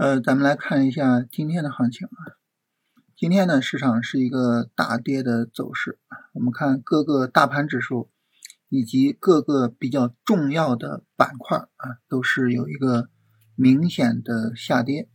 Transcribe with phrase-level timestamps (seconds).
[0.00, 2.40] 呃，咱们来看一下今天的行情啊。
[3.18, 5.98] 今天呢，市场是一个大跌的走势。
[6.32, 8.08] 我们看各个大盘指数
[8.70, 13.10] 以及各个比较重要的板块啊，都是有一个
[13.56, 15.06] 明显的下跌。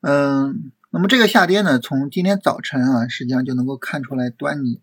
[0.00, 4.80] 嗯，那么这个下跌呢，从今天早晨啊，实际上就能够看出来端倪。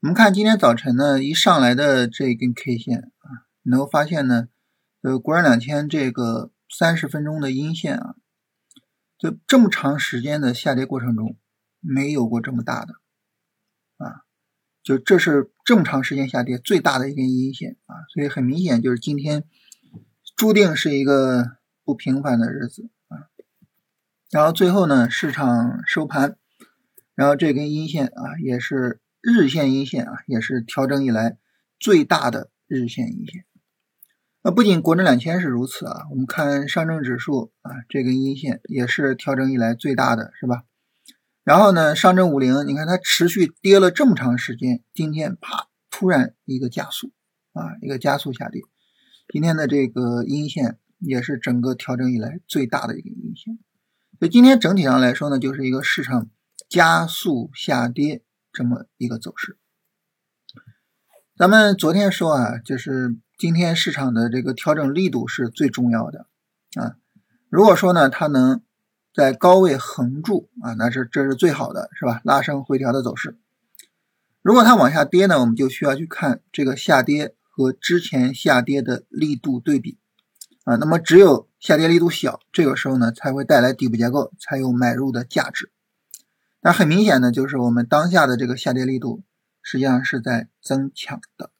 [0.00, 4.48] 我们看今天早晨呢，一上来的这根 K 线啊，能够发现呢，
[5.02, 8.16] 呃，国证两千这个三十分钟的阴线啊，
[9.18, 11.36] 就这么长时间的下跌过程中，
[11.80, 12.94] 没有过这么大的
[13.96, 14.22] 啊，
[14.82, 19.44] 就这是这么长时间下跌最大的一根阴线啊，所以很明显就是今天
[20.36, 23.28] 注定是一个不平凡的日子啊。
[24.30, 26.36] 然后最后呢，市场收盘，
[27.14, 31.38] 然后这根阴线啊，也是日线阴线啊，也是调整以来
[31.78, 33.46] 最大的日线阴线。
[34.42, 40.62] 那不仅国证两千是如此啊，我们看上证指数啊，这根阴线也是调整以来最大的，是吧？
[41.42, 47.12] 然后呢，上证五零，你看它持续跌了这么长时间，今天啪，突然一个加速
[47.52, 48.62] 啊，一个加速下跌。
[49.32, 53.58] 今天的这个阴线也是整个调整以来最大的一个阴线。
[54.18, 56.30] 所以今天整体上来说呢，就是一个市场
[56.68, 58.22] 加速下跌
[58.52, 59.58] 这么一个走势。
[61.36, 66.26] 咱们昨天说啊，就是今天市场的这个调整力度是最重要的
[66.74, 66.96] 啊。
[67.48, 68.60] 如果说呢，它能
[69.14, 72.20] 在高位横住啊，那是这是最好的，是吧？
[72.24, 73.38] 拉升回调的走势。
[74.42, 79.98] 如果它往下跌呢，我们就需要去看这个下跌和之前下跌的力度对比。
[80.64, 85.70] 啊，那么只有下跌力度小，这个时候呢才会带来底部结构，才有买入的价值。
[86.60, 89.22] 但很明显呢，就是我们当下的这个下跌力度
[89.62, 91.50] 实际上是在增强的。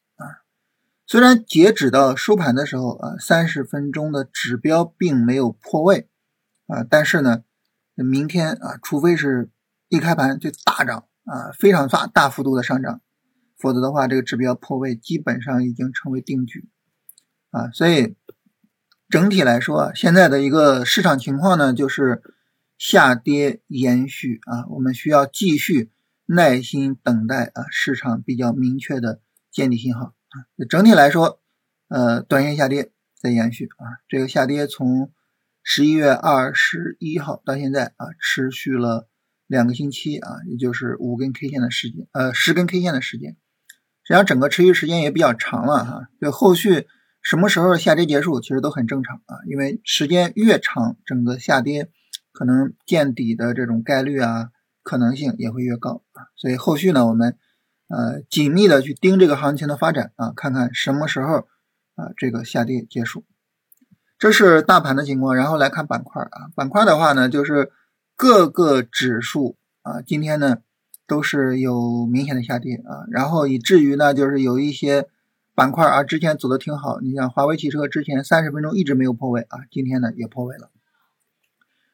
[1.09, 6.07] 虽然截止到收盘的时候啊，三十分钟的指标并没有破位
[6.67, 7.41] 啊，但是呢，
[7.95, 9.49] 明天啊，除非是
[9.87, 13.01] 一开盘就大涨啊，非常大大幅度的上涨，
[13.57, 16.69] 否则的话，这个指标破位基本上已经成为定局
[17.49, 18.15] 啊，所以。
[19.09, 22.21] 整体来说，现在的一个市场情况呢，就是
[22.77, 25.89] 下跌延续啊，我们需要继续
[26.27, 29.19] 耐心等待啊，市场比较明确的
[29.51, 30.13] 见底信号。
[30.69, 31.39] 整体来说，
[31.87, 35.11] 呃，短线下跌在延续啊，这个下跌从
[35.63, 39.07] 十一月二十一号到现在啊，持续了
[39.47, 43.31] 两个星期啊，也就是五根 K 线的时间，呃，十根 K 线的时间，
[44.03, 46.87] 实际上整个持续时间也比较长了哈，就后续。
[47.21, 51.91] 什么时候下跌结束，其实都很正常啊，因为时间越长，整个下跌
[52.31, 54.51] 可能见底的这种概率啊，
[54.83, 56.31] 可能性也会越高啊。
[56.37, 57.37] 所以后续呢，我们
[57.89, 61.47] 呃紧密的去盯这个行情的发展啊，看看什么时候
[61.95, 63.25] 啊这个下跌结束。
[64.17, 67.71] 这是大盘的情况，然后来看板块啊，板块的话呢，就是
[68.15, 70.59] 各个指数啊，今天呢
[71.05, 75.09] 都是有明显的下跌啊，然后以至于呢，就是有一些。
[75.55, 80.69] 板块啊，之前走的挺好，你像华为汽车之前三十分钟一直没有破位啊，今天呢也破位了，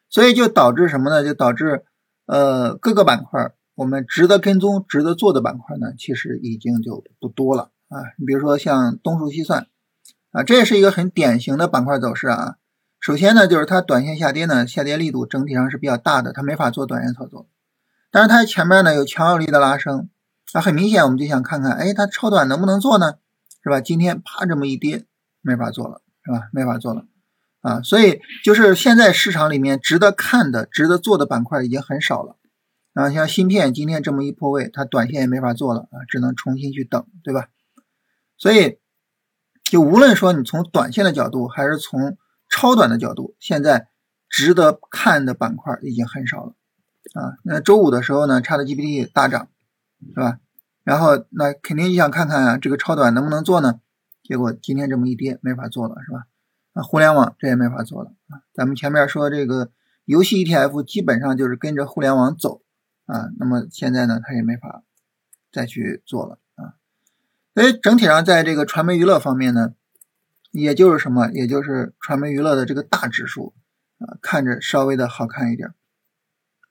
[0.08, 1.24] 所以就导致什么呢？
[1.24, 1.84] 就导致
[2.28, 8.00] 呃各个板块我们值得跟踪、值得做的板块呢，其实已经就不多了啊。
[8.18, 9.68] 你比如说像东数西算
[10.32, 12.56] 啊，这也是一个很典型的板块走势啊。
[13.00, 17.48] 首先呢，就是它短线下跌呢，下跌力度整体上是比较大的，它没法做短线操作，
[18.12, 20.10] 但是它前面呢有强有力的拉升
[20.54, 23.16] 啊，很明显我们就想看看，哎，它超短能不能做呢？
[23.62, 23.82] 是吧？
[23.82, 25.06] 今天啪这么一跌，
[25.42, 26.50] 没法做了，是吧？
[26.54, 27.06] 没法做了，
[27.62, 32.38] 啊，所以就是现在市场里面值得看的、值得做的板块已经很少了，
[32.96, 37.50] 啊，像芯片今天这么一破位，它短线也没法做了啊，只能重新去等，对吧？
[38.38, 38.80] 所以
[39.66, 42.18] 就无论说你从短线的角度，还是从
[42.50, 43.90] 超短的角度，现在
[44.30, 46.54] 值得看的板块已经很少了，
[47.14, 49.50] 啊，那周五的时候呢，ChatGPT 大涨，
[50.08, 50.40] 是吧？
[50.84, 53.82] 然后那肯定就想看看啊，这个超短能不能做呢？
[54.24, 56.28] 结果今天这么一跌，没法做了，是吧？
[56.72, 58.40] 啊，互联网这也没法做了啊。
[58.54, 59.70] 咱们前面说这个
[60.06, 62.62] 游戏 ETF 基本上就是跟着互联网走
[63.06, 64.84] 啊，那么现在呢，它也没法
[65.52, 66.76] 再去做了啊。
[67.54, 69.74] 所以整体上在这个传媒娱乐方面呢，
[70.52, 73.54] 也就是什么，也就是传媒娱乐的这个大指数
[74.00, 75.74] 啊，看着稍微的好看一点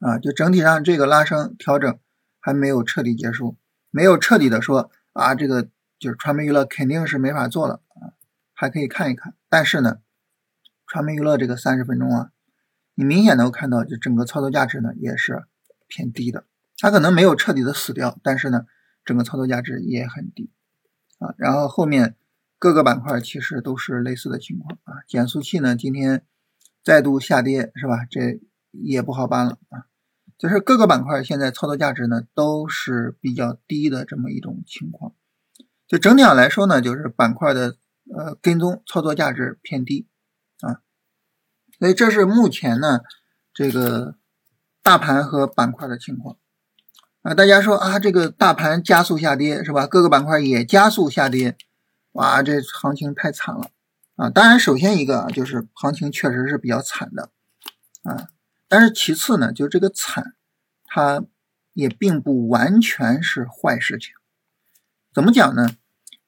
[0.01, 1.99] 啊，就整体上这个拉升调整
[2.41, 3.57] 还没有彻底结束。
[3.91, 5.69] 没有彻底的说啊，这个
[6.01, 8.13] 就是传媒娱乐肯定是没法做了啊，
[8.53, 9.35] 还可以看一看。
[9.49, 9.99] 但是呢，
[10.87, 12.33] 传媒娱乐这个三十分钟啊，
[12.97, 15.45] 你明显能够看到，就整个操作价值呢也是
[15.95, 16.45] 偏低的。
[16.79, 18.67] 它可能没有彻底的死掉，但是呢，
[19.05, 20.51] 整个操作价值也很低
[21.19, 21.33] 啊。
[21.39, 22.17] 然后后面
[22.59, 24.95] 各个板块其实都是类似的情况啊。
[25.07, 26.27] 减速器呢，今天
[26.83, 28.05] 再度下跌是吧？
[28.11, 28.41] 这
[28.73, 29.87] 也不好办了啊。
[30.37, 35.15] 就是各个板块现在操作价值呢都是比较低的这么一种情况。
[35.87, 37.77] 就整体上来说呢，就是板块的
[38.13, 40.09] 呃跟踪操作价值偏低
[40.61, 40.83] 啊。
[41.79, 43.01] 所以这是目前呢
[43.55, 44.17] 这个
[44.85, 46.37] 大盘和板块的情况。
[47.23, 49.87] 啊，大家说啊，这个大盘加速下跌是吧？
[49.87, 51.57] 各个板块也加速下跌，
[52.13, 53.71] 哇，这行情太惨了
[54.17, 54.29] 啊！
[54.29, 57.31] 当然，首先一个就是行情确实是比较惨的
[58.03, 58.29] 啊，
[58.69, 60.35] 但是其次呢，就这个惨，
[60.85, 61.25] 它
[61.73, 64.13] 也并不完全是坏事情。
[65.15, 65.75] 怎么讲呢？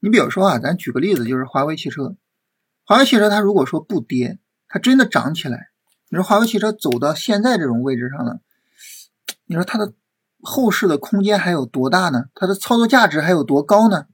[0.00, 2.16] 你比如说啊，咱举个例子，就是华为汽车，
[2.86, 5.68] 华为汽车它如果说不跌，它真的涨起来，
[6.08, 8.40] 你说华为汽车走到现在这种位置上了，
[9.46, 9.94] 你说它的。
[10.42, 12.26] 后市的空间还有多大呢？
[12.34, 14.06] 它的操作价值还有多高呢？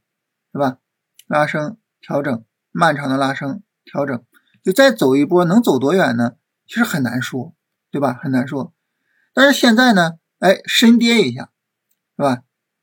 [0.52, 0.78] 是吧？
[1.26, 4.24] 拉升调整，漫长的拉升调整，
[4.64, 6.34] 就再走一波，能走多远呢？
[6.66, 7.54] 其实很难说，
[7.90, 8.18] 对吧？
[8.22, 8.72] 很难说。
[9.34, 11.50] 但是现在呢，哎，深跌一下，
[12.16, 12.38] 是吧？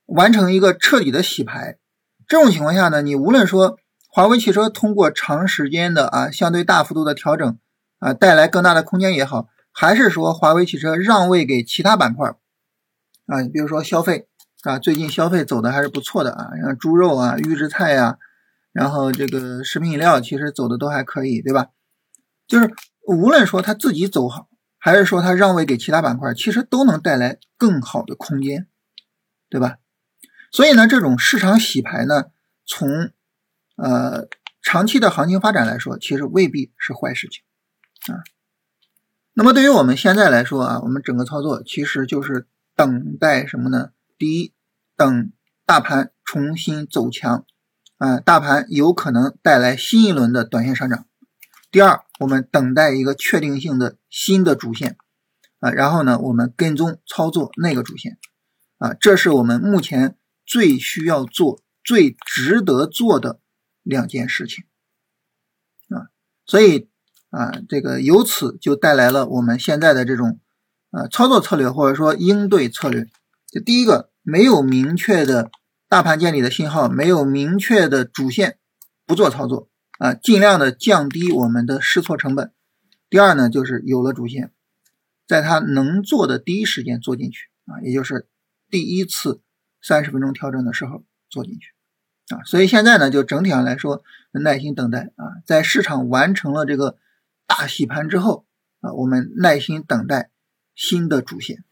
[0.06, 1.80] 完成一个彻底的洗牌。
[2.28, 3.80] 这种情况下呢，你无论说
[4.10, 7.58] 华为汽车通过长时间的啊相对大幅度的调整
[7.98, 12.36] 啊带来更大的空间也好，还是说华为汽车让位给其他板块。
[13.30, 14.28] 啊，你比如说消费
[14.64, 18.18] 啊，最近消费走的还是不错的啊，像猪肉啊、预制菜呀，
[18.74, 21.68] 然后这个食品饮料其实走的都还可以，对吧？
[22.48, 22.74] 就是
[23.06, 24.50] 无论说它自己走好，
[24.80, 28.68] 还是说它让位给其他板块，其实都能带来更好的空间，
[29.48, 29.78] 对吧？
[30.52, 32.32] 所以呢，这种市场洗牌呢，
[32.66, 33.12] 从
[33.76, 34.28] 呃
[34.64, 37.44] 长期的行情发展来说，其实未必是坏事情
[38.12, 38.26] 啊。
[39.34, 42.48] 那么对于我们现在来说啊，我们整个操作其实就是。
[42.80, 43.92] 等待什么呢？
[44.18, 44.54] 第一，
[44.96, 45.34] 等
[45.66, 47.46] 大盘重新走强，
[47.98, 51.06] 啊，大盘有可能带来新一轮的短线上涨。
[51.72, 54.96] 第二，我们等待一个确定性的新的主线，
[55.60, 58.18] 啊，然后呢，我们跟踪操作那个主线，
[58.78, 60.16] 啊，这是我们目前
[60.46, 63.42] 最需要做、最值得做的
[63.84, 64.64] 两件事情，
[65.90, 66.08] 啊，
[66.46, 66.90] 所以
[67.30, 70.40] 啊，这个由此就带来了我们现在的这种。
[70.92, 73.08] 啊，操作策略或者说应对策略，
[73.52, 75.52] 就第一个没有明确的
[75.88, 78.58] 大盘建立的信号，没有明确的主线，
[79.06, 79.70] 不做操作
[80.00, 82.52] 啊，尽量的降低我们的试错成本。
[83.08, 84.52] 第二呢，就是有了主线，
[85.28, 88.28] 在它能做的第一时间做进去啊，也就是
[88.70, 89.42] 第一次
[89.82, 91.74] 三十分钟调整的时候做进去
[92.36, 92.42] 啊。
[92.46, 94.02] 所以现在呢，就整体上来说，
[94.32, 96.98] 耐心等待啊，在市场完成了这个
[97.46, 98.48] 大洗盘之后
[98.82, 100.32] 啊，我们耐心等待。
[100.80, 101.66] 新的主线。